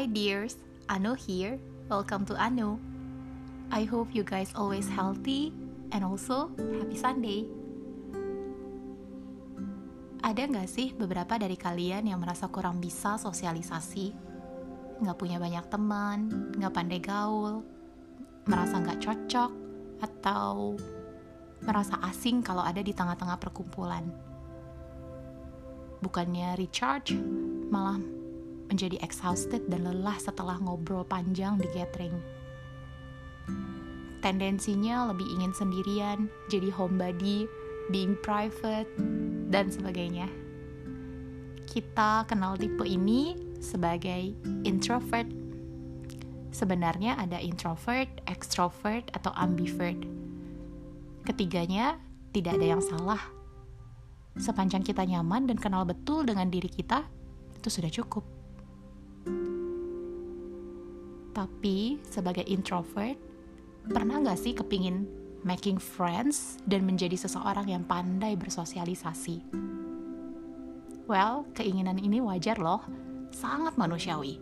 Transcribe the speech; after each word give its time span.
Hi 0.00 0.08
dears, 0.08 0.56
Ano 0.88 1.12
here. 1.12 1.60
Welcome 1.92 2.24
to 2.24 2.34
Ano. 2.40 2.80
I 3.68 3.84
hope 3.84 4.16
you 4.16 4.24
guys 4.24 4.48
always 4.56 4.88
healthy 4.88 5.52
and 5.92 6.00
also 6.00 6.48
happy 6.56 6.96
Sunday. 6.96 7.44
Ada 10.24 10.48
nggak 10.48 10.72
sih 10.72 10.96
beberapa 10.96 11.36
dari 11.36 11.52
kalian 11.52 12.08
yang 12.08 12.16
merasa 12.16 12.48
kurang 12.48 12.80
bisa 12.80 13.20
sosialisasi? 13.20 14.16
Nggak 15.04 15.20
punya 15.20 15.36
banyak 15.36 15.68
teman, 15.68 16.48
nggak 16.56 16.72
pandai 16.72 17.00
gaul, 17.04 17.60
merasa 18.48 18.80
nggak 18.80 19.04
cocok, 19.04 19.52
atau 20.00 20.80
merasa 21.60 22.00
asing 22.08 22.40
kalau 22.40 22.64
ada 22.64 22.80
di 22.80 22.96
tengah-tengah 22.96 23.36
perkumpulan? 23.36 24.08
Bukannya 26.00 26.56
recharge, 26.56 27.12
malah 27.68 28.19
menjadi 28.70 28.96
exhausted 29.02 29.66
dan 29.66 29.84
lelah 29.84 30.16
setelah 30.16 30.56
ngobrol 30.62 31.02
panjang 31.02 31.58
di 31.58 31.66
gathering. 31.74 32.14
Tendensinya 34.22 35.10
lebih 35.10 35.26
ingin 35.26 35.50
sendirian, 35.50 36.30
jadi 36.46 36.70
homebody, 36.70 37.50
being 37.90 38.14
private, 38.22 38.86
dan 39.50 39.72
sebagainya. 39.72 40.30
Kita 41.66 42.28
kenal 42.30 42.54
tipe 42.54 42.86
ini 42.86 43.34
sebagai 43.58 44.36
introvert. 44.62 45.26
Sebenarnya 46.54 47.16
ada 47.16 47.40
introvert, 47.40 48.10
extrovert, 48.28 49.08
atau 49.16 49.32
ambivert. 49.34 49.98
Ketiganya 51.24 51.96
tidak 52.30 52.60
ada 52.60 52.66
yang 52.76 52.82
salah. 52.82 53.22
Sepanjang 54.36 54.86
kita 54.86 55.02
nyaman 55.02 55.48
dan 55.48 55.58
kenal 55.58 55.82
betul 55.88 56.22
dengan 56.22 56.52
diri 56.52 56.68
kita, 56.68 57.06
itu 57.56 57.68
sudah 57.72 57.88
cukup. 57.88 58.39
Tapi 61.30 62.02
sebagai 62.04 62.44
introvert, 62.44 63.16
pernah 63.88 64.20
gak 64.20 64.38
sih 64.38 64.52
kepingin 64.52 65.08
making 65.40 65.80
friends 65.80 66.60
dan 66.68 66.84
menjadi 66.84 67.16
seseorang 67.16 67.70
yang 67.70 67.84
pandai 67.86 68.36
bersosialisasi? 68.36 69.40
Well, 71.08 71.48
keinginan 71.56 71.98
ini 71.98 72.22
wajar 72.22 72.60
loh, 72.60 72.84
sangat 73.34 73.74
manusiawi. 73.74 74.38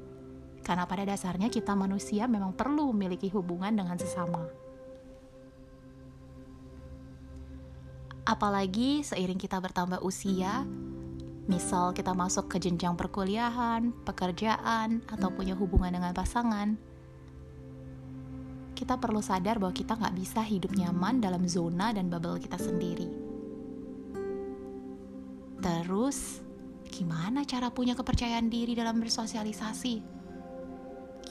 Karena 0.60 0.84
pada 0.84 1.08
dasarnya 1.08 1.48
kita 1.48 1.72
manusia 1.72 2.28
memang 2.28 2.52
perlu 2.52 2.92
memiliki 2.92 3.32
hubungan 3.32 3.72
dengan 3.72 3.96
sesama. 3.96 4.44
Apalagi 8.28 9.00
seiring 9.00 9.40
kita 9.40 9.56
bertambah 9.56 10.04
usia, 10.04 10.68
Misal 11.48 11.96
kita 11.96 12.12
masuk 12.12 12.52
ke 12.52 12.60
jenjang 12.60 12.92
perkuliahan, 12.92 13.88
pekerjaan, 14.04 15.00
atau 15.08 15.32
punya 15.32 15.56
hubungan 15.56 15.96
dengan 15.96 16.12
pasangan, 16.12 16.76
kita 18.76 19.00
perlu 19.00 19.24
sadar 19.24 19.56
bahwa 19.56 19.72
kita 19.72 19.96
nggak 19.96 20.12
bisa 20.14 20.44
hidup 20.44 20.76
nyaman 20.76 21.24
dalam 21.24 21.48
zona 21.48 21.90
dan 21.96 22.12
bubble 22.12 22.36
kita 22.36 22.60
sendiri. 22.60 23.08
Terus, 25.58 26.44
gimana 26.92 27.42
cara 27.48 27.72
punya 27.72 27.96
kepercayaan 27.96 28.52
diri 28.52 28.76
dalam 28.76 29.00
bersosialisasi? 29.00 30.20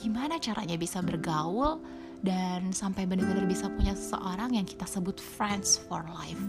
Gimana 0.02 0.42
caranya 0.42 0.74
bisa 0.74 0.98
bergaul 0.98 1.78
dan 2.26 2.74
sampai 2.74 3.06
benar-benar 3.06 3.46
bisa 3.46 3.70
punya 3.70 3.94
seseorang 3.94 4.58
yang 4.58 4.66
kita 4.66 4.84
sebut 4.84 5.22
friends 5.22 5.78
for 5.78 6.02
life? 6.10 6.42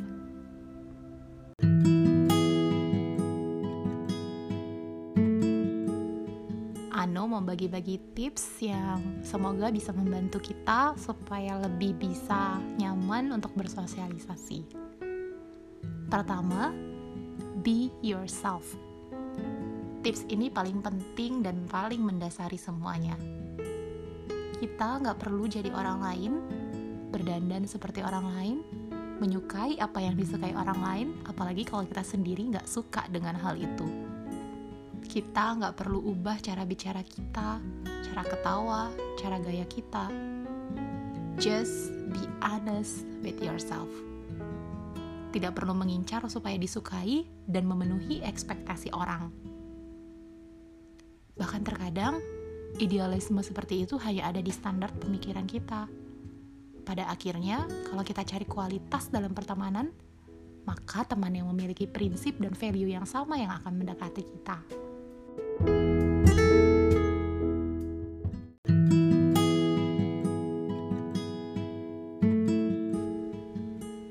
Ano 1.62 1.99
mau 7.30 7.46
bagi-bagi 7.46 8.18
tips 8.18 8.66
yang 8.66 9.22
semoga 9.22 9.70
bisa 9.70 9.94
membantu 9.94 10.42
kita 10.42 10.98
supaya 10.98 11.62
lebih 11.62 11.94
bisa 11.94 12.58
nyaman 12.82 13.30
untuk 13.30 13.54
bersosialisasi. 13.54 14.66
Pertama, 16.10 16.74
be 17.62 17.94
yourself. 18.02 18.66
Tips 20.02 20.26
ini 20.34 20.50
paling 20.50 20.82
penting 20.82 21.46
dan 21.46 21.70
paling 21.70 22.02
mendasari 22.02 22.58
semuanya. 22.58 23.14
Kita 24.58 24.98
nggak 24.98 25.22
perlu 25.22 25.46
jadi 25.46 25.70
orang 25.70 26.02
lain, 26.02 26.34
berdandan 27.14 27.70
seperti 27.70 28.02
orang 28.02 28.26
lain, 28.26 28.58
menyukai 29.22 29.78
apa 29.78 30.02
yang 30.02 30.18
disukai 30.18 30.58
orang 30.58 30.82
lain, 30.82 31.08
apalagi 31.30 31.62
kalau 31.62 31.86
kita 31.86 32.02
sendiri 32.02 32.42
nggak 32.50 32.66
suka 32.66 33.06
dengan 33.14 33.38
hal 33.38 33.54
itu 33.54 34.09
kita 35.06 35.56
nggak 35.60 35.76
perlu 35.80 36.04
ubah 36.04 36.42
cara 36.44 36.68
bicara 36.68 37.00
kita, 37.06 37.62
cara 38.10 38.24
ketawa, 38.26 38.82
cara 39.16 39.38
gaya 39.40 39.64
kita. 39.70 40.12
Just 41.40 41.96
be 42.12 42.26
honest 42.44 43.08
with 43.24 43.40
yourself. 43.40 43.88
Tidak 45.30 45.54
perlu 45.54 45.78
mengincar 45.78 46.26
supaya 46.28 46.58
disukai 46.58 47.24
dan 47.46 47.70
memenuhi 47.70 48.20
ekspektasi 48.26 48.92
orang. 48.92 49.30
Bahkan 51.40 51.62
terkadang, 51.64 52.20
idealisme 52.82 53.40
seperti 53.40 53.88
itu 53.88 53.96
hanya 54.02 54.34
ada 54.34 54.42
di 54.44 54.52
standar 54.52 54.92
pemikiran 54.98 55.48
kita. 55.48 55.88
Pada 56.84 57.08
akhirnya, 57.08 57.64
kalau 57.88 58.02
kita 58.02 58.26
cari 58.26 58.44
kualitas 58.50 59.14
dalam 59.14 59.32
pertemanan, 59.32 59.94
maka 60.66 61.06
teman 61.08 61.32
yang 61.32 61.48
memiliki 61.50 61.86
prinsip 61.86 62.42
dan 62.42 62.58
value 62.58 62.90
yang 62.90 63.06
sama 63.06 63.38
yang 63.38 63.54
akan 63.54 63.74
mendekati 63.78 64.26
kita. 64.26 64.89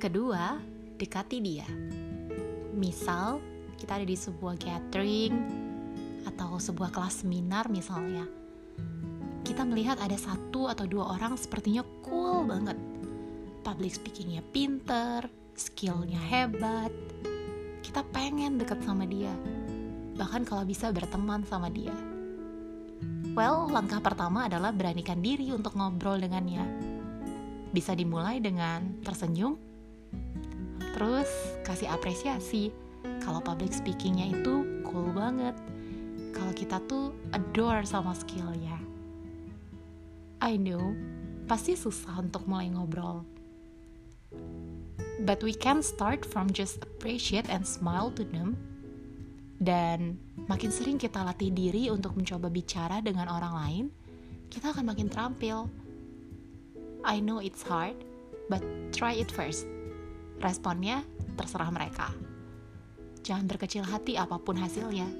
Kedua, 0.09 0.57
dekati 0.97 1.37
dia. 1.37 1.69
Misal, 2.73 3.45
kita 3.77 4.01
ada 4.01 4.09
di 4.09 4.17
sebuah 4.17 4.57
gathering 4.57 5.37
atau 6.25 6.57
sebuah 6.57 6.89
kelas 6.97 7.21
seminar 7.21 7.69
misalnya. 7.69 8.25
Kita 9.45 9.69
melihat 9.69 10.01
ada 10.01 10.17
satu 10.17 10.73
atau 10.73 10.89
dua 10.89 11.13
orang 11.13 11.37
sepertinya 11.37 11.85
cool 12.01 12.49
banget. 12.49 12.81
Public 13.61 14.01
speakingnya 14.01 14.41
pinter, 14.49 15.29
skillnya 15.53 16.25
hebat. 16.25 16.89
Kita 17.85 18.01
pengen 18.09 18.57
deket 18.57 18.81
sama 18.89 19.05
dia. 19.05 19.37
Bahkan 20.17 20.49
kalau 20.49 20.65
bisa 20.65 20.89
berteman 20.89 21.45
sama 21.45 21.69
dia. 21.69 21.93
Well, 23.37 23.69
langkah 23.69 24.01
pertama 24.01 24.49
adalah 24.49 24.73
beranikan 24.73 25.21
diri 25.21 25.53
untuk 25.53 25.77
ngobrol 25.77 26.17
dengannya. 26.17 26.65
Bisa 27.77 27.93
dimulai 27.93 28.41
dengan 28.41 29.05
tersenyum 29.05 29.68
Terus 30.95 31.31
kasih 31.63 31.91
apresiasi 31.91 32.75
kalau 33.23 33.43
public 33.43 33.75
speakingnya 33.75 34.35
itu 34.35 34.83
cool 34.87 35.11
banget. 35.15 35.55
Kalau 36.35 36.53
kita 36.55 36.79
tuh 36.87 37.15
adore 37.35 37.87
sama 37.87 38.15
skillnya. 38.15 38.79
I 40.39 40.55
know, 40.55 40.95
pasti 41.51 41.75
susah 41.75 42.23
untuk 42.23 42.47
mulai 42.47 42.71
ngobrol. 42.71 43.27
But 45.19 45.43
we 45.43 45.51
can 45.51 45.83
start 45.83 46.23
from 46.23 46.55
just 46.55 46.79
appreciate 46.83 47.51
and 47.51 47.67
smile 47.67 48.15
to 48.15 48.23
them. 48.23 48.55
Dan 49.59 50.15
makin 50.47 50.71
sering 50.71 51.03
kita 51.03 51.27
latih 51.27 51.51
diri 51.51 51.91
untuk 51.91 52.15
mencoba 52.15 52.47
bicara 52.47 53.03
dengan 53.03 53.27
orang 53.27 53.55
lain, 53.59 53.85
kita 54.47 54.71
akan 54.71 54.95
makin 54.95 55.11
terampil. 55.11 55.67
I 57.03 57.19
know 57.19 57.43
it's 57.43 57.67
hard, 57.67 57.99
but 58.47 58.63
try 58.95 59.19
it 59.19 59.35
first. 59.35 59.67
Responnya 60.39 61.03
terserah 61.35 61.71
mereka. 61.75 62.15
Jangan 63.27 63.51
berkecil 63.51 63.83
hati 63.83 64.15
apa 64.15 64.39
pun 64.39 64.55
hasilnya. 64.59 65.11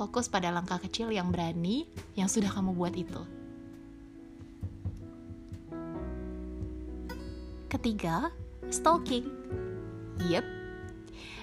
Fokus 0.00 0.32
pada 0.32 0.48
langkah 0.48 0.80
kecil 0.80 1.12
yang 1.12 1.28
berani 1.28 1.84
yang 2.16 2.26
sudah 2.26 2.48
kamu 2.48 2.72
buat 2.72 2.96
itu. 2.96 3.20
Ketiga, 7.68 8.32
stalking. 8.72 9.28
Yep, 10.24 10.44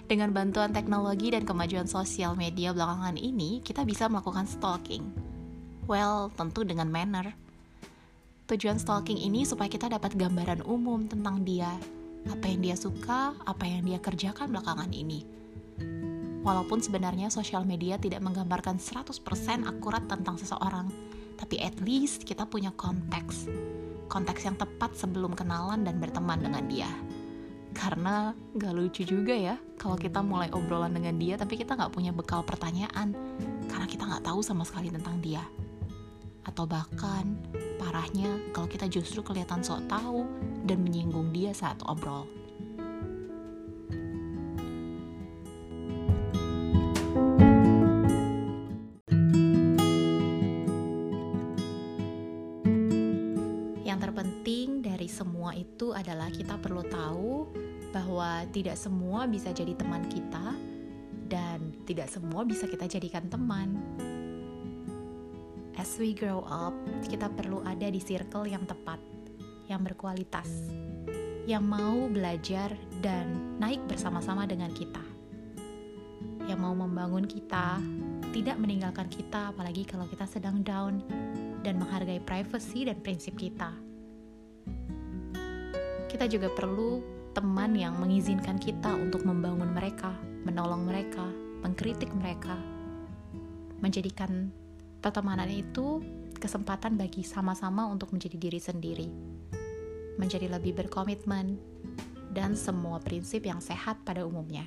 dengan 0.07 0.31
bantuan 0.31 0.71
teknologi 0.71 1.35
dan 1.35 1.43
kemajuan 1.43 1.83
sosial 1.83 2.31
media 2.39 2.71
belakangan 2.71 3.19
ini, 3.19 3.59
kita 3.59 3.83
bisa 3.83 4.07
melakukan 4.07 4.47
stalking. 4.47 5.03
Well, 5.83 6.31
tentu 6.31 6.63
dengan 6.63 6.87
manner. 6.87 7.35
Tujuan 8.47 8.79
stalking 8.79 9.19
ini 9.19 9.43
supaya 9.43 9.67
kita 9.67 9.91
dapat 9.91 10.15
gambaran 10.15 10.63
umum 10.63 11.11
tentang 11.11 11.43
dia 11.43 11.75
apa 12.27 12.45
yang 12.47 12.61
dia 12.63 12.75
suka, 12.77 13.35
apa 13.43 13.63
yang 13.65 13.83
dia 13.87 13.99
kerjakan 13.99 14.51
belakangan 14.51 14.91
ini. 14.91 15.23
Walaupun 16.47 16.79
sebenarnya 16.79 17.27
sosial 17.27 17.67
media 17.67 17.99
tidak 17.99 18.23
menggambarkan 18.23 18.79
100% 18.79 19.11
akurat 19.67 20.03
tentang 20.07 20.39
seseorang, 20.39 20.87
tapi 21.35 21.59
at 21.59 21.75
least 21.83 22.23
kita 22.23 22.47
punya 22.47 22.71
konteks. 22.71 23.51
Konteks 24.07 24.47
yang 24.47 24.55
tepat 24.55 24.95
sebelum 24.95 25.35
kenalan 25.35 25.83
dan 25.83 25.99
berteman 25.99 26.39
dengan 26.39 26.63
dia. 26.71 26.87
Karena 27.75 28.31
gak 28.57 28.73
lucu 28.73 29.05
juga 29.05 29.37
ya 29.37 29.59
kalau 29.77 29.99
kita 29.99 30.23
mulai 30.25 30.49
obrolan 30.49 30.97
dengan 30.97 31.19
dia 31.21 31.37
tapi 31.37 31.59
kita 31.59 31.77
gak 31.77 31.93
punya 31.93 32.09
bekal 32.09 32.41
pertanyaan. 32.41 33.13
karena 33.67 33.83
kita 33.83 34.07
nggak 34.07 34.23
tahu 34.23 34.39
sama 34.39 34.63
sekali 34.63 34.87
tentang 34.87 35.19
dia. 35.19 35.43
Atau 36.47 36.63
bahkan 36.63 37.35
parahnya 37.75 38.39
kalau 38.55 38.65
kita 38.65 38.87
justru 38.87 39.19
kelihatan 39.19 39.59
sok 39.59 39.85
tahu 39.91 40.23
dan 40.67 40.83
menyinggung 40.83 41.31
dia 41.31 41.55
saat 41.55 41.79
obrol. 41.87 42.27
Yang 53.87 53.99
terpenting 54.11 54.83
dari 54.83 55.07
semua 55.07 55.55
itu 55.55 55.95
adalah 55.95 56.27
kita 56.27 56.59
perlu 56.59 56.83
tahu 56.83 57.47
bahwa 57.95 58.43
tidak 58.51 58.75
semua 58.75 59.25
bisa 59.25 59.55
jadi 59.55 59.71
teman 59.73 60.03
kita 60.11 60.53
dan 61.31 61.71
tidak 61.87 62.11
semua 62.11 62.43
bisa 62.43 62.67
kita 62.67 62.87
jadikan 62.87 63.31
teman. 63.31 63.79
As 65.77 65.95
we 66.01 66.11
grow 66.11 66.41
up, 66.49 66.73
kita 67.05 67.29
perlu 67.31 67.61
ada 67.61 67.87
di 67.87 68.01
circle 68.01 68.49
yang 68.49 68.65
tepat, 68.65 68.97
yang 69.67 69.83
berkualitas, 69.83 70.47
yang 71.43 71.63
mau 71.63 72.07
belajar 72.07 72.71
dan 73.03 73.55
naik 73.59 73.83
bersama-sama 73.87 74.47
dengan 74.47 74.71
kita. 74.71 75.03
Yang 76.47 76.59
mau 76.63 76.75
membangun 76.75 77.27
kita, 77.27 77.83
tidak 78.31 78.55
meninggalkan 78.59 79.11
kita 79.11 79.51
apalagi 79.51 79.83
kalau 79.83 80.07
kita 80.07 80.23
sedang 80.27 80.63
down 80.63 81.03
dan 81.63 81.79
menghargai 81.79 82.23
privacy 82.23 82.87
dan 82.87 82.99
prinsip 83.03 83.35
kita. 83.35 83.75
Kita 86.07 86.25
juga 86.31 86.47
perlu 86.47 87.03
teman 87.35 87.75
yang 87.75 87.99
mengizinkan 87.99 88.57
kita 88.57 88.95
untuk 88.95 89.27
membangun 89.27 89.69
mereka, 89.75 90.15
menolong 90.47 90.87
mereka, 90.87 91.27
mengkritik 91.61 92.09
mereka, 92.15 92.55
menjadikan 93.83 94.49
pertemanan 95.03 95.51
itu 95.51 96.01
kesempatan 96.37 96.95
bagi 96.95 97.25
sama-sama 97.25 97.85
untuk 97.89 98.13
menjadi 98.13 98.37
diri 98.37 98.61
sendiri, 98.61 99.09
menjadi 100.21 100.47
lebih 100.49 100.77
berkomitmen, 100.77 101.57
dan 102.31 102.53
semua 102.53 103.01
prinsip 103.01 103.45
yang 103.49 103.57
sehat 103.57 104.05
pada 104.05 104.21
umumnya. 104.21 104.65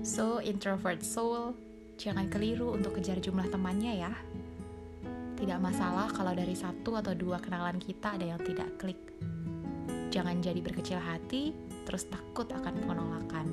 So, 0.00 0.40
introvert 0.40 1.04
soul, 1.04 1.52
jangan 2.00 2.32
keliru 2.32 2.72
untuk 2.72 2.96
kejar 2.96 3.20
jumlah 3.20 3.48
temannya 3.52 4.08
ya. 4.08 4.12
Tidak 5.34 5.60
masalah 5.60 6.08
kalau 6.08 6.32
dari 6.32 6.56
satu 6.56 6.96
atau 6.96 7.12
dua 7.12 7.36
kenalan 7.42 7.76
kita 7.76 8.16
ada 8.16 8.24
yang 8.24 8.40
tidak 8.40 8.80
klik. 8.80 9.00
Jangan 10.14 10.38
jadi 10.38 10.62
berkecil 10.62 10.96
hati, 10.96 11.50
terus 11.84 12.08
takut 12.08 12.48
akan 12.50 12.74
penolakan. 12.84 13.46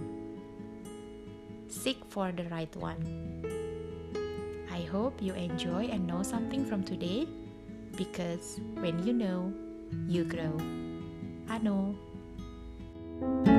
Seek 1.72 2.04
for 2.12 2.36
the 2.36 2.48
right 2.52 2.72
one. 2.76 3.00
I 4.72 4.88
hope 4.88 5.20
you 5.20 5.36
enjoy 5.36 5.92
and 5.92 6.08
know 6.08 6.24
something 6.24 6.64
from 6.68 6.84
today, 6.84 7.28
because 7.96 8.60
when 8.80 9.00
you 9.04 9.14
know, 9.16 9.52
you 10.08 10.24
grow. 10.24 10.56
Ano. 11.52 11.96
thank 13.22 13.48
you 13.48 13.51